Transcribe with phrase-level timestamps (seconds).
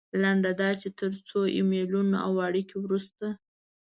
[0.21, 3.25] لنډه دا چې تر څو ایمیلونو او اړیکو وروسته.